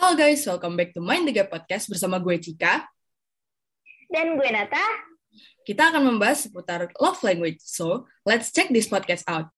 [0.00, 2.88] Halo guys, welcome back to Mind the Gap Podcast bersama gue Cika.
[4.08, 4.80] Dan gue Nata.
[5.60, 7.60] Kita akan membahas seputar love language.
[7.60, 9.52] So, let's check this podcast out.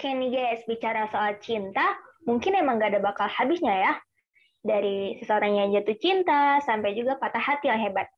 [0.00, 1.92] Oke nih guys, bicara soal cinta,
[2.24, 3.92] mungkin emang gak ada bakal habisnya ya.
[4.64, 8.08] Dari seseorang yang jatuh cinta, sampai juga patah hati yang hebat.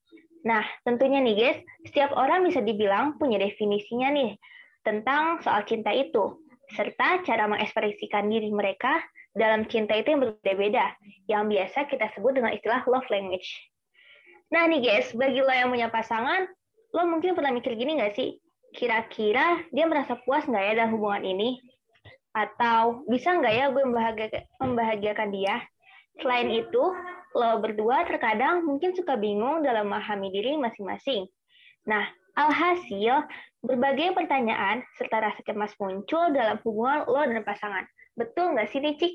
[0.46, 1.58] Nah, tentunya nih guys,
[1.90, 4.38] setiap orang bisa dibilang punya definisinya nih
[4.86, 6.38] tentang soal cinta itu,
[6.70, 9.02] serta cara mengekspresikan diri mereka
[9.34, 10.86] dalam cinta itu yang berbeda-beda,
[11.26, 13.58] yang biasa kita sebut dengan istilah love language.
[14.54, 16.46] Nah nih guys, bagi lo yang punya pasangan,
[16.94, 18.38] lo mungkin pernah mikir gini nggak sih?
[18.72, 21.60] kira-kira dia merasa puas nggak ya dalam hubungan ini?
[22.32, 23.84] Atau bisa nggak ya gue
[24.60, 25.60] membahagiakan, dia?
[26.20, 26.84] Selain itu,
[27.32, 31.28] lo berdua terkadang mungkin suka bingung dalam memahami diri masing-masing.
[31.88, 32.04] Nah,
[32.36, 33.24] alhasil,
[33.60, 37.84] berbagai pertanyaan serta rasa cemas muncul dalam hubungan lo dan pasangan.
[38.16, 39.12] Betul nggak sih, Cik?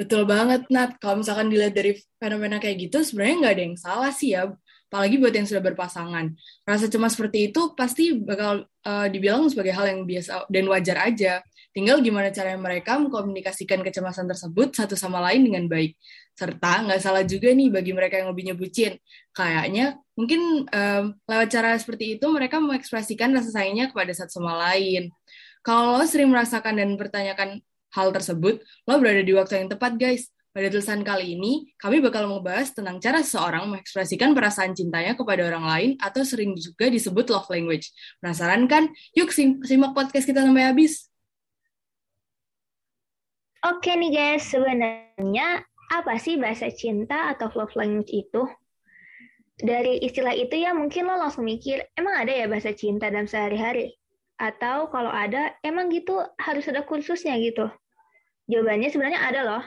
[0.00, 0.96] Betul banget, Nat.
[0.96, 4.48] Kalau misalkan dilihat dari fenomena kayak gitu, sebenarnya nggak ada yang salah sih ya
[4.90, 6.34] apalagi buat yang sudah berpasangan.
[6.66, 11.38] Rasa cemas seperti itu pasti bakal uh, dibilang sebagai hal yang biasa dan wajar aja.
[11.70, 15.94] Tinggal gimana cara mereka mengkomunikasikan kecemasan tersebut satu sama lain dengan baik.
[16.34, 18.98] Serta nggak salah juga nih bagi mereka yang hobinya bucin.
[19.30, 25.14] Kayaknya mungkin um, lewat cara seperti itu mereka mengekspresikan rasa sayangnya kepada satu sama lain.
[25.62, 27.62] Kalau lo sering merasakan dan mempertanyakan
[27.94, 28.58] hal tersebut,
[28.90, 32.98] lo berada di waktu yang tepat guys pada tulisan kali ini, kami bakal membahas tentang
[32.98, 37.94] cara seseorang mengekspresikan perasaan cintanya kepada orang lain atau sering juga disebut love language.
[38.18, 38.90] Penasaran kan?
[39.14, 39.30] Yuk
[39.62, 41.06] simak podcast kita sampai habis.
[43.62, 45.62] Oke nih guys, sebenarnya
[45.94, 48.42] apa sih bahasa cinta atau love language itu?
[49.60, 53.94] Dari istilah itu ya mungkin lo langsung mikir, emang ada ya bahasa cinta dalam sehari-hari?
[54.40, 57.68] Atau kalau ada, emang gitu harus ada kursusnya gitu?
[58.50, 59.64] Jawabannya sebenarnya ada loh.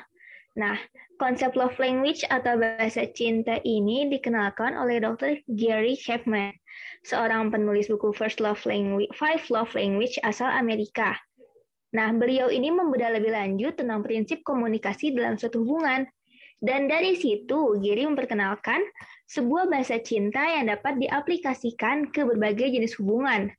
[0.53, 0.77] Nah,
[1.17, 5.41] konsep love language atau bahasa cinta ini dikenalkan oleh Dr.
[5.49, 6.53] Gary Chapman,
[7.01, 11.17] seorang penulis buku First Love Language, Five Love Language asal Amerika.
[11.97, 16.05] Nah, beliau ini membedah lebih lanjut tentang prinsip komunikasi dalam suatu hubungan.
[16.61, 18.81] Dan dari situ, Gary memperkenalkan
[19.25, 23.49] sebuah bahasa cinta yang dapat diaplikasikan ke berbagai jenis hubungan.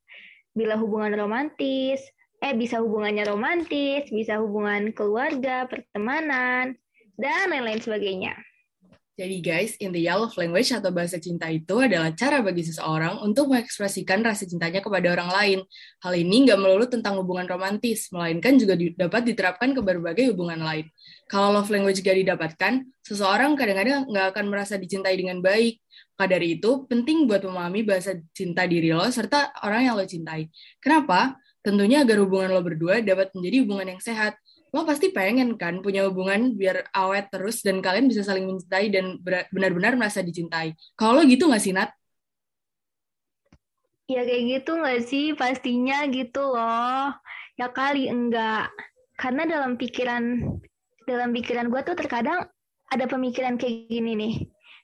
[0.55, 2.07] Bila hubungan romantis,
[2.39, 6.79] eh bisa hubungannya romantis, bisa hubungan keluarga, pertemanan,
[7.19, 8.35] dan lain-lain sebagainya.
[9.15, 14.27] Jadi guys, intinya love language atau bahasa cinta itu adalah cara bagi seseorang untuk mengekspresikan
[14.27, 15.59] rasa cintanya kepada orang lain.
[16.03, 20.59] Hal ini nggak melulu tentang hubungan romantis, melainkan juga di, dapat diterapkan ke berbagai hubungan
[20.59, 20.91] lain.
[21.31, 25.79] Kalau love language gak didapatkan, seseorang kadang-kadang nggak akan merasa dicintai dengan baik.
[26.19, 30.51] Maka dari itu, penting buat memahami bahasa cinta diri lo serta orang yang lo cintai.
[30.83, 31.39] Kenapa?
[31.63, 34.35] Tentunya agar hubungan lo berdua dapat menjadi hubungan yang sehat,
[34.75, 39.23] lo pasti pengen kan punya hubungan biar awet terus dan kalian bisa saling mencintai dan
[39.55, 40.75] benar-benar merasa dicintai.
[40.99, 41.95] Kalau lo gitu nggak sih, Nat?
[44.11, 45.31] Ya kayak gitu nggak sih?
[45.39, 47.15] Pastinya gitu loh.
[47.55, 48.75] Ya kali enggak.
[49.15, 50.43] Karena dalam pikiran
[51.07, 52.43] dalam pikiran gue tuh terkadang
[52.91, 54.35] ada pemikiran kayak gini nih.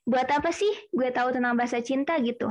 [0.06, 2.46] Buat apa sih gue tahu tentang bahasa cinta gitu?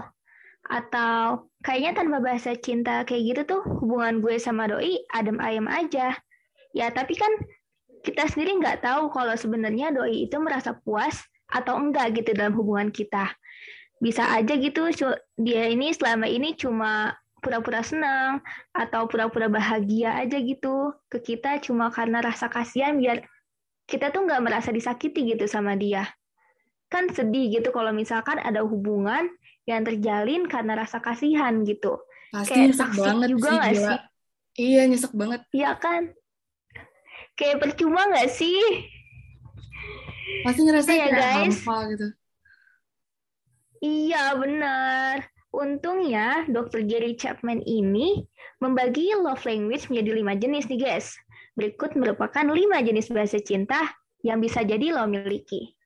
[0.68, 6.20] Atau kayaknya tanpa bahasa cinta kayak gitu tuh hubungan gue sama doi adem ayem aja.
[6.76, 7.30] Ya tapi kan
[8.06, 11.20] kita sendiri nggak tahu kalau sebenarnya doi itu merasa puas
[11.50, 13.34] atau enggak gitu dalam hubungan kita.
[14.00, 14.88] Bisa aja gitu
[15.36, 18.44] dia ini selama ini cuma pura-pura senang
[18.76, 23.24] atau pura-pura bahagia aja gitu ke kita cuma karena rasa kasihan biar
[23.90, 26.08] kita tuh nggak merasa disakiti gitu sama dia.
[26.88, 29.28] Kan sedih gitu kalau misalkan ada hubungan
[29.66, 31.98] yang terjalin karena rasa kasihan gitu.
[32.30, 34.00] Pasti Kayak nyesek banget juga sih, sih?
[34.60, 35.42] Iya, nyesek banget.
[35.50, 36.02] Iya kan?
[37.40, 38.60] Kayak percuma nggak sih?
[40.44, 41.64] Pasti ngerasa ya, guys.
[41.64, 42.08] hampa gitu.
[43.80, 45.24] Iya, benar.
[45.50, 46.84] Untungnya, Dr.
[46.84, 48.28] Gary Chapman ini
[48.60, 51.16] membagi love language menjadi lima jenis nih guys.
[51.56, 53.80] Berikut merupakan lima jenis bahasa cinta
[54.22, 55.79] yang bisa jadi lo miliki.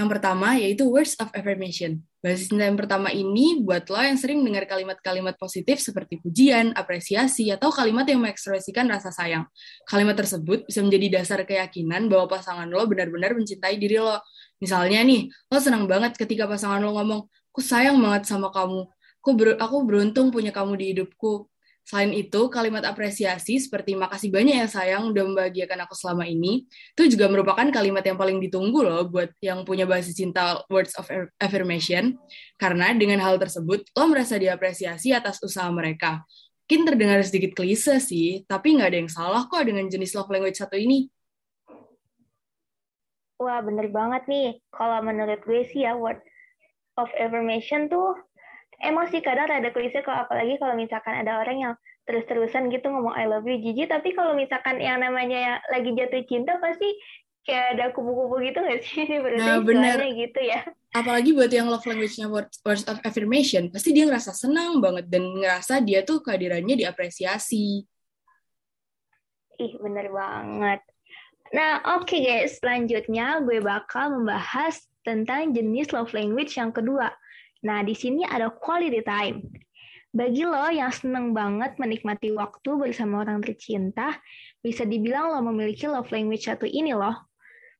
[0.00, 2.00] Yang pertama yaitu words of affirmation.
[2.24, 7.52] Bahasa cinta yang pertama ini buat lo yang sering dengar kalimat-kalimat positif seperti pujian, apresiasi,
[7.52, 9.44] atau kalimat yang mengekspresikan rasa sayang.
[9.84, 14.16] Kalimat tersebut bisa menjadi dasar keyakinan bahwa pasangan lo benar-benar mencintai diri lo.
[14.56, 17.20] Misalnya nih, lo senang banget ketika pasangan lo ngomong,
[17.52, 18.88] aku sayang banget sama kamu.
[19.20, 21.44] Aku, aku beruntung punya kamu di hidupku.
[21.90, 27.18] Selain itu, kalimat apresiasi seperti makasih banyak ya sayang udah membahagiakan aku selama ini, itu
[27.18, 31.10] juga merupakan kalimat yang paling ditunggu loh buat yang punya bahasa cinta words of
[31.42, 32.14] affirmation.
[32.54, 36.22] Karena dengan hal tersebut, lo merasa diapresiasi atas usaha mereka.
[36.70, 40.62] Mungkin terdengar sedikit klise sih, tapi nggak ada yang salah kok dengan jenis love language
[40.62, 41.10] satu ini.
[43.42, 44.62] Wah, bener banget nih.
[44.70, 46.22] Kalau menurut gue sih ya, word
[46.94, 48.14] of affirmation tuh
[48.80, 51.74] emang sih kadang rada klise kalau apalagi kalau misalkan ada orang yang
[52.08, 53.86] terus-terusan gitu ngomong I love you Gigi.
[53.86, 56.88] Tapi kalau misalkan yang namanya lagi jatuh cinta pasti
[57.46, 59.06] kayak ada kubu-kubu gitu gak sih?
[59.22, 59.96] Berarti nah, bener.
[60.12, 60.66] gitu ya.
[60.90, 65.22] Apalagi buat yang love language-nya words, words of affirmation pasti dia ngerasa senang banget dan
[65.22, 67.86] ngerasa dia tuh kehadirannya diapresiasi.
[69.60, 70.80] Ih bener banget.
[71.54, 77.12] Nah oke okay guys selanjutnya gue bakal membahas tentang jenis love language yang kedua.
[77.66, 79.44] Nah, di sini ada quality time.
[80.10, 84.18] Bagi lo yang seneng banget menikmati waktu bersama orang tercinta,
[84.58, 87.14] bisa dibilang lo memiliki love language satu ini loh.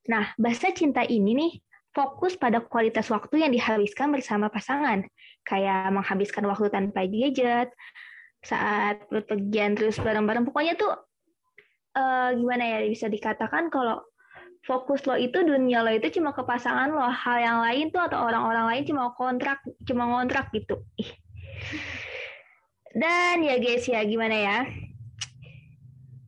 [0.06, 1.53] Nah, bahasa cinta ini nih
[1.91, 5.03] fokus pada kualitas waktu yang dihabiskan bersama pasangan,
[5.43, 7.75] kayak menghabiskan waktu tanpa gadget,
[8.41, 10.47] saat berpergian terus bareng-bareng.
[10.47, 10.93] Pokoknya tuh
[11.99, 14.06] uh, gimana ya bisa dikatakan kalau
[14.65, 17.05] fokus lo itu dunia lo itu cuma ke pasangan lo.
[17.05, 20.81] Hal yang lain tuh atau orang-orang lain cuma kontrak cuma ngontrak gitu.
[22.91, 24.59] Dan ya guys ya gimana ya?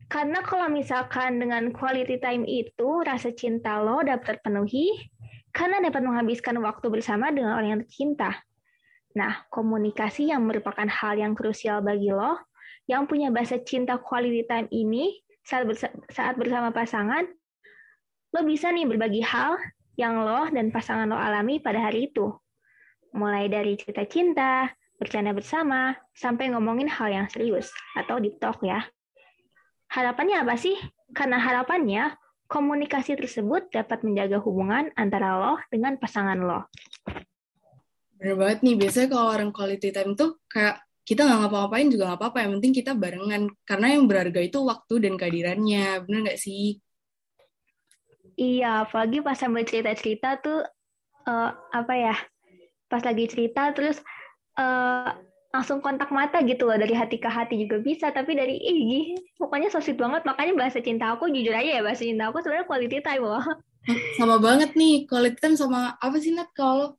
[0.07, 4.93] Karena kalau misalkan dengan quality time itu rasa cinta lo dapat terpenuhi
[5.49, 8.31] karena dapat menghabiskan waktu bersama dengan orang yang tercinta.
[9.13, 12.37] Nah, komunikasi yang merupakan hal yang krusial bagi lo
[12.85, 17.25] yang punya bahasa cinta quality time ini saat, bersama pasangan
[18.33, 19.61] lo bisa nih berbagi hal
[19.93, 22.33] yang lo dan pasangan lo alami pada hari itu.
[23.13, 28.81] Mulai dari cerita cinta, bercanda bersama, sampai ngomongin hal yang serius atau deep talk ya.
[29.93, 30.73] Harapannya apa sih?
[31.13, 32.17] Karena harapannya
[32.49, 36.65] komunikasi tersebut dapat menjaga hubungan antara lo dengan pasangan lo.
[38.17, 42.19] Bener banget nih, biasanya kalau orang quality time tuh kayak kita nggak ngapa-ngapain juga nggak
[42.23, 43.43] apa-apa, yang penting kita barengan.
[43.61, 46.81] Karena yang berharga itu waktu dan kehadirannya, bener nggak sih?
[48.33, 50.65] Iya, apalagi pas sambil cerita-cerita tuh
[51.29, 52.15] uh, apa ya?
[52.89, 54.01] Pas lagi cerita terus
[54.57, 55.13] uh,
[55.53, 59.69] langsung kontak mata gitu loh dari hati ke hati juga bisa tapi dari ih pokoknya
[59.69, 62.97] so sweet banget makanya bahasa cinta aku jujur aja ya bahasa cinta aku sebenarnya quality
[63.05, 63.45] time loh.
[64.17, 66.97] Sama banget nih quality time sama apa sih Nat kalau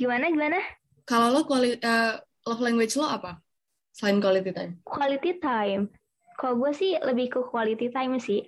[0.00, 0.58] gimana gimana?
[1.04, 2.16] Kalau lo quality, uh,
[2.48, 3.36] love language lo apa
[3.92, 4.80] selain quality time?
[4.88, 5.92] Quality time?
[6.40, 8.40] Kalau gue sih lebih ke quality time sih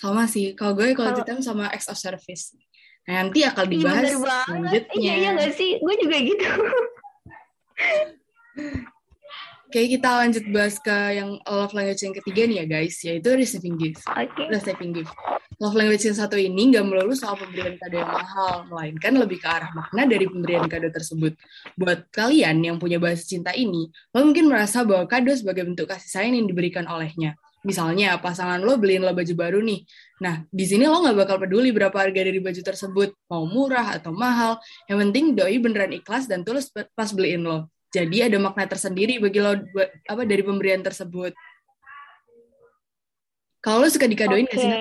[0.00, 2.56] sama sih, kalau gue quality time sama acts of service.
[3.04, 4.96] Nah, nanti akan dibahas iya, selanjutnya.
[4.96, 5.76] Iya, iya gak sih?
[5.76, 6.48] Gue juga gitu.
[9.70, 13.78] Oke, kita lanjut bahas ke yang love language yang ketiga nih ya guys, yaitu receiving
[13.78, 14.02] gift.
[14.02, 14.50] Okay.
[14.50, 15.14] Receiving gift.
[15.62, 19.46] Love language yang satu ini nggak melulu soal pemberian kado yang mahal, melainkan lebih ke
[19.46, 21.38] arah makna dari pemberian kado tersebut.
[21.78, 26.18] Buat kalian yang punya bahasa cinta ini, lo mungkin merasa bahwa kado sebagai bentuk kasih
[26.18, 29.84] sayang yang diberikan olehnya misalnya pasangan lo beliin lo baju baru nih.
[30.24, 34.12] Nah, di sini lo nggak bakal peduli berapa harga dari baju tersebut, mau murah atau
[34.12, 34.60] mahal.
[34.88, 37.68] Yang penting doi beneran ikhlas dan tulus pas beliin lo.
[37.90, 41.34] Jadi ada makna tersendiri bagi lo buat apa dari pemberian tersebut.
[43.60, 44.56] Kalau lo suka dikadoin okay.
[44.56, 44.72] gak sih?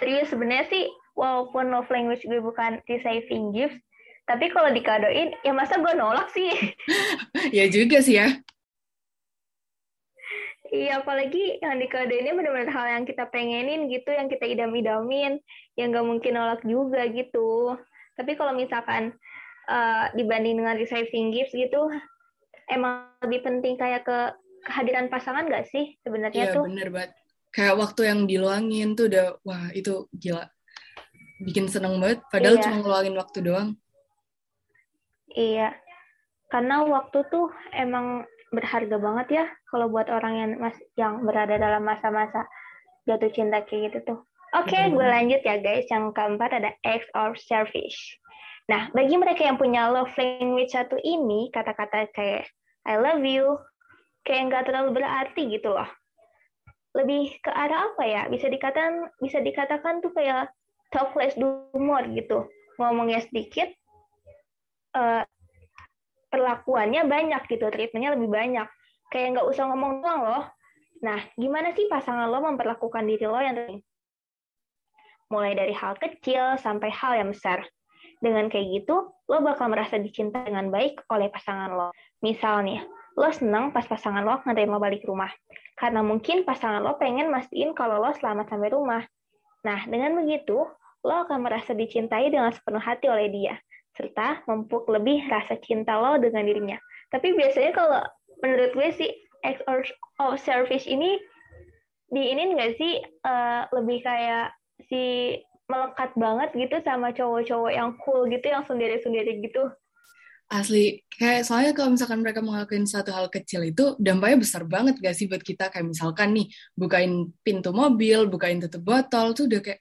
[0.00, 3.78] Serius sebenarnya sih walaupun love language gue bukan receiving gifts,
[4.24, 6.48] tapi kalau dikadoin, ya masa gue nolak sih?
[7.56, 8.40] ya juga sih ya.
[10.74, 15.38] Iya, apalagi yang dikadoinnya benar-benar hal yang kita pengenin gitu, yang kita idam-idamin,
[15.78, 17.78] yang nggak mungkin nolak juga gitu.
[18.18, 19.14] Tapi kalau misalkan
[19.70, 21.78] uh, dibanding dengan receiving gifts gitu,
[22.66, 24.18] emang lebih penting kayak ke
[24.66, 26.66] kehadiran pasangan nggak sih sebenarnya iya, tuh?
[26.66, 27.12] Iya bener banget.
[27.54, 30.50] Kayak waktu yang diluangin tuh udah, wah itu gila.
[31.38, 32.62] Bikin seneng banget, padahal iya.
[32.66, 33.70] cuma ngeluangin waktu doang.
[35.34, 35.70] Iya,
[36.50, 41.82] karena waktu tuh emang berharga banget ya kalau buat orang yang mas yang berada dalam
[41.82, 42.46] masa-masa
[43.04, 44.18] jatuh cinta kayak gitu tuh.
[44.54, 45.90] Oke, okay, gue lanjut ya guys.
[45.90, 47.98] Yang keempat ada X or selfish.
[48.70, 52.48] Nah, bagi mereka yang punya love language satu ini, kata-kata kayak
[52.86, 53.58] I love you,
[54.22, 55.90] kayak nggak terlalu berarti gitu loh.
[56.94, 58.22] Lebih ke arah apa ya?
[58.30, 60.54] Bisa dikatakan bisa dikatakan tuh kayak
[60.94, 62.46] talk less do more gitu.
[62.78, 63.68] Ngomongnya sedikit,
[64.94, 65.26] uh,
[66.44, 68.68] perlakuannya banyak gitu, treatmentnya lebih banyak.
[69.08, 70.44] Kayak nggak usah ngomong doang loh.
[71.00, 73.56] Nah, gimana sih pasangan lo memperlakukan diri lo yang
[75.32, 77.64] mulai dari hal kecil sampai hal yang besar.
[78.20, 81.88] Dengan kayak gitu, lo bakal merasa dicinta dengan baik oleh pasangan lo.
[82.20, 82.84] Misalnya,
[83.16, 85.32] lo senang pas pasangan lo nganterin lo balik rumah.
[85.80, 89.02] Karena mungkin pasangan lo pengen mastiin kalau lo selamat sampai rumah.
[89.64, 90.60] Nah, dengan begitu,
[91.04, 93.56] lo akan merasa dicintai dengan sepenuh hati oleh dia
[93.94, 96.78] serta mempuk lebih rasa cinta lo dengan dirinya.
[97.14, 98.00] Tapi biasanya kalau
[98.42, 99.10] menurut gue sih
[99.46, 101.16] ex of service ini
[102.10, 104.54] di ini nggak sih uh, lebih kayak
[104.90, 105.34] si
[105.70, 109.72] melekat banget gitu sama cowok-cowok yang cool gitu yang sendiri-sendiri gitu.
[110.44, 115.16] Asli, kayak soalnya kalau misalkan mereka ngelakuin satu hal kecil itu dampaknya besar banget gak
[115.16, 116.46] sih buat kita kayak misalkan nih
[116.76, 119.80] bukain pintu mobil, bukain tutup botol tuh udah kayak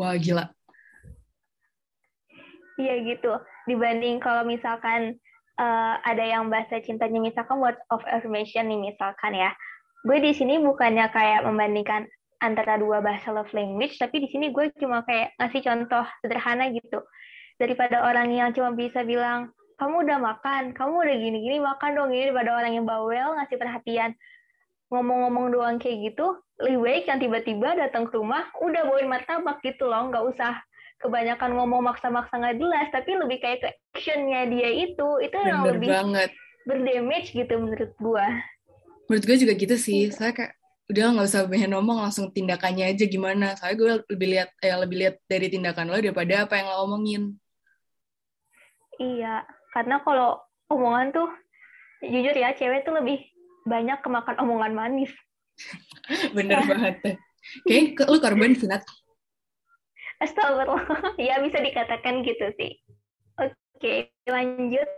[0.00, 0.48] wah gila
[2.78, 3.34] Iya gitu.
[3.66, 5.18] Dibanding kalau misalkan
[5.58, 9.50] uh, ada yang bahasa cintanya misalkan word of affirmation nih misalkan ya.
[10.06, 12.06] Gue di sini bukannya kayak membandingkan
[12.38, 17.02] antara dua bahasa love language, tapi di sini gue cuma kayak ngasih contoh sederhana gitu.
[17.58, 19.50] Daripada orang yang cuma bisa bilang,
[19.82, 24.14] kamu udah makan, kamu udah gini-gini, makan dong ini daripada orang yang bawel ngasih perhatian
[24.94, 29.90] ngomong-ngomong doang kayak gitu, lebih baik yang tiba-tiba datang ke rumah, udah bawain martabak gitu
[29.90, 30.62] loh, nggak usah
[30.98, 35.62] kebanyakan ngomong maksa-maksa nggak jelas tapi lebih kayak ke actionnya dia itu itu Bener yang
[35.62, 36.30] lebih banget.
[36.66, 38.26] berdamage gitu menurut gua.
[39.08, 40.12] Menurut gue juga gitu sih.
[40.12, 40.52] Saya kayak
[40.88, 43.56] udah nggak usah banyak ngomong langsung tindakannya aja gimana.
[43.56, 47.22] Saya gue lebih lihat eh, lebih lihat dari tindakan lo daripada apa yang lo omongin.
[49.00, 49.46] Iya.
[49.72, 51.28] Karena kalau omongan tuh
[52.04, 53.22] jujur ya cewek tuh lebih
[53.64, 55.12] banyak kemakan omongan manis.
[56.36, 57.16] Bener banget.
[57.64, 58.68] Kayak lu korban sih
[60.18, 61.14] Astagfirullah.
[61.30, 62.78] ya bisa dikatakan gitu sih.
[63.38, 64.88] Oke, lanjut.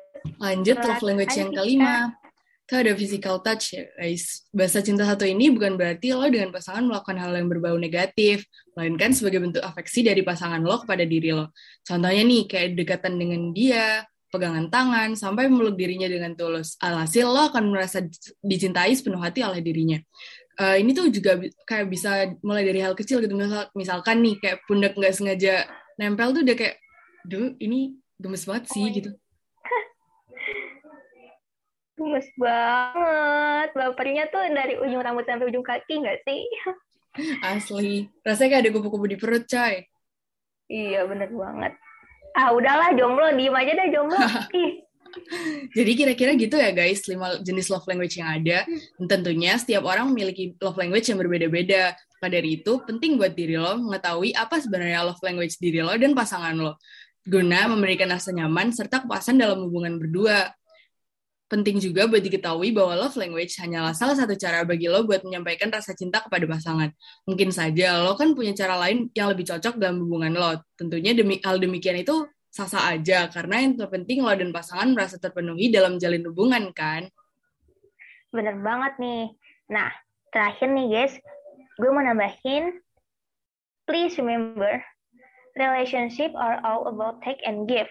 [0.40, 2.16] Lanjut love language yang kelima.
[2.64, 4.46] Itu ada physical touch ya guys.
[4.54, 9.10] Bahasa cinta satu ini bukan berarti lo dengan pasangan melakukan hal yang berbau negatif, melainkan
[9.12, 11.52] sebagai bentuk afeksi dari pasangan lo kepada diri lo.
[11.84, 16.78] Contohnya nih, kayak dekatan dengan dia, pegangan tangan, sampai meluk dirinya dengan tulus.
[16.78, 18.06] Alhasil lo akan merasa
[18.40, 19.98] dicintai sepenuh hati oleh dirinya
[20.60, 23.32] uh, ini tuh juga kayak bisa mulai dari hal kecil gitu.
[23.32, 25.64] Misal misalkan nih kayak pundak nggak sengaja
[25.96, 26.76] nempel tuh udah kayak
[27.24, 29.10] duh ini gemes banget sih oh, gitu.
[31.96, 33.68] Gemes banget.
[33.76, 36.44] Bapernya tuh dari ujung rambut sampai ujung kaki nggak sih?
[37.44, 38.06] Asli.
[38.22, 39.88] Rasanya kayak ada kupu-kupu di perut coy.
[40.70, 41.72] Iya bener banget.
[42.36, 43.26] Ah udahlah jomblo.
[43.34, 44.16] Diem aja deh jomblo.
[44.60, 44.89] Ih
[45.76, 48.66] Jadi kira-kira gitu ya guys, lima jenis love language yang ada.
[48.98, 51.94] Dan tentunya setiap orang memiliki love language yang berbeda-beda.
[52.20, 56.12] Maka dari itu, penting buat diri lo mengetahui apa sebenarnya love language diri lo dan
[56.12, 56.76] pasangan lo.
[57.24, 60.52] Guna memberikan rasa nyaman serta kepuasan dalam hubungan berdua.
[61.50, 65.66] Penting juga buat diketahui bahwa love language hanyalah salah satu cara bagi lo buat menyampaikan
[65.66, 66.94] rasa cinta kepada pasangan.
[67.26, 70.62] Mungkin saja lo kan punya cara lain yang lebih cocok dalam hubungan lo.
[70.78, 75.70] Tentunya demi hal demikian itu sah-sah aja karena yang terpenting lo dan pasangan merasa terpenuhi
[75.70, 77.06] dalam jalin hubungan kan?
[78.34, 79.24] Bener banget nih.
[79.70, 79.90] Nah
[80.34, 81.14] terakhir nih guys.
[81.78, 82.76] Gue mau nambahin
[83.88, 84.82] please remember
[85.58, 87.88] relationship are all about take and give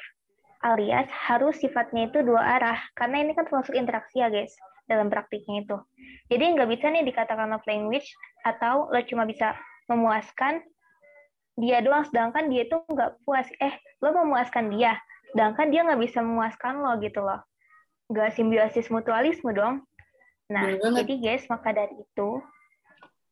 [0.59, 4.51] alias harus sifatnya itu dua arah karena ini kan termasuk interaksi ya guys
[4.89, 5.77] dalam praktiknya itu.
[6.27, 8.09] Jadi nggak bisa nih dikatakan love language
[8.43, 9.55] atau lo cuma bisa
[9.87, 10.59] memuaskan
[11.59, 13.47] dia doang sedangkan dia itu nggak puas.
[13.61, 14.97] Eh lo memuaskan dia
[15.31, 17.39] sedangkan dia nggak bisa memuaskan lo gitu loh
[18.09, 19.85] nggak simbiosis mutualisme dong
[20.49, 22.41] nah jadi guys maka dari itu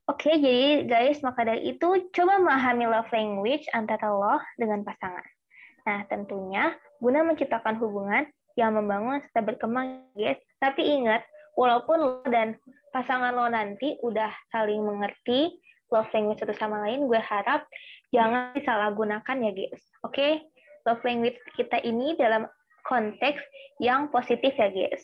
[0.08, 5.28] Oke, jadi guys, maka dari itu coba memahami love language antara lo dengan pasangan.
[5.84, 6.72] Nah, tentunya
[7.04, 8.24] guna menciptakan hubungan
[8.56, 10.40] yang membangun serta berkembang, guys.
[10.64, 11.28] Tapi ingat,
[11.60, 12.56] walaupun lo dan
[12.96, 15.60] pasangan lo nanti udah saling mengerti
[15.92, 17.68] love language satu sama lain, gue harap
[18.16, 19.84] jangan disalahgunakan ya, guys.
[20.08, 20.48] Oke,
[20.88, 22.48] love language kita ini dalam
[22.88, 23.44] konteks
[23.84, 25.04] yang positif ya, guys.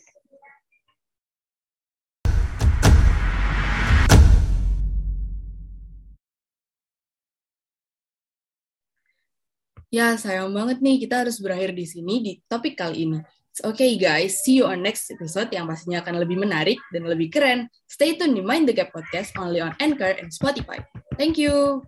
[9.94, 13.22] Ya, sayang banget nih kita harus berakhir di sini di topik kali ini.
[13.62, 17.30] Oke okay, guys, see you on next episode yang pastinya akan lebih menarik dan lebih
[17.30, 17.70] keren.
[17.86, 20.82] Stay tune di Mind the Gap Podcast only on Anchor and Spotify.
[21.14, 21.86] Thank you.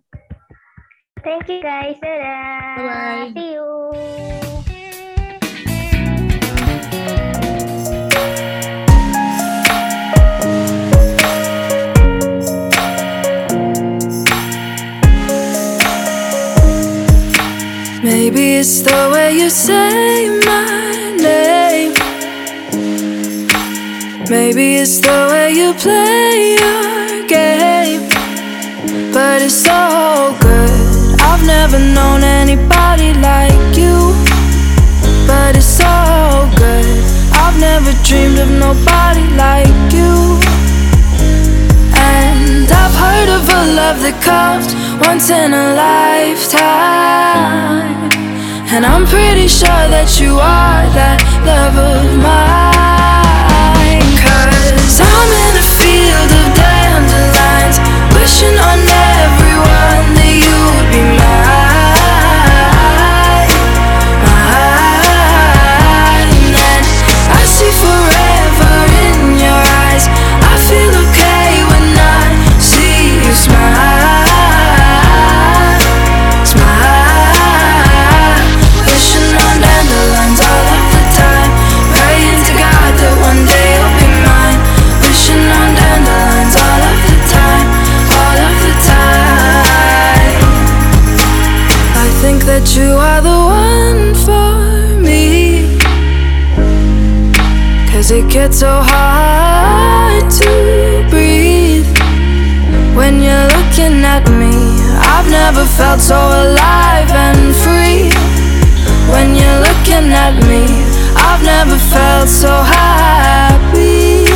[1.27, 1.99] Thank you guys.
[1.99, 2.87] Dadah.
[2.87, 3.35] Bye-bye.
[3.35, 3.67] See you.
[18.07, 21.91] Maybe it's the way you say my name.
[24.31, 28.07] Maybe it's the way you play your game.
[29.11, 29.67] But it's.
[29.67, 30.06] I've
[31.79, 34.15] never known anybody like you.
[35.27, 36.87] But it's so good.
[37.33, 40.39] I've never dreamed of nobody like you.
[41.95, 44.75] And I've heard of a love that comes
[45.07, 46.65] once in a lifetime.
[48.73, 52.96] And I'm pretty sure that you are that love of mine.
[92.37, 95.79] Think that you are the one for me.
[97.91, 101.87] Cause it gets so hard to breathe
[102.95, 104.53] when you're looking at me.
[105.15, 108.11] I've never felt so alive and free.
[109.13, 110.65] When you're looking at me,
[111.17, 114.27] I've never felt so happy.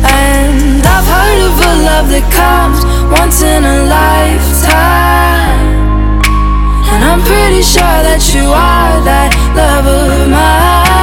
[0.00, 2.80] And I've heard of a love that comes
[3.18, 5.63] once in a lifetime.
[7.06, 10.93] I'm pretty sure that you are that love of mine.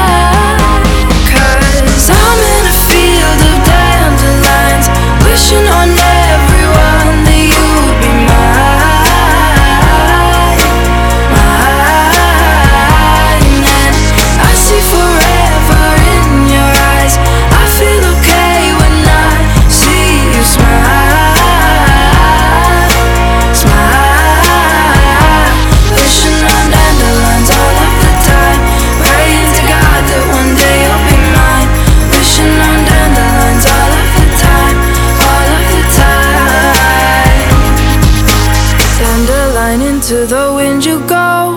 [39.72, 41.56] Flying into the wind you go.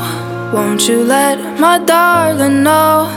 [0.54, 3.10] Won't you let my darling know?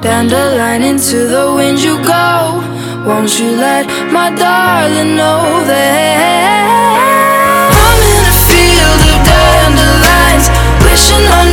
[0.00, 2.62] Dandelion into the wind you go.
[3.04, 6.54] Won't you let my darling know that?
[7.82, 10.46] I'm in a field of dandelions
[10.86, 11.48] Wishing on